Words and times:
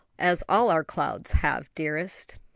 "As 0.17 0.43
all 0.49 0.71
our 0.71 0.83
clouds 0.83 1.29
have, 1.29 1.69
dearest." 1.75 2.37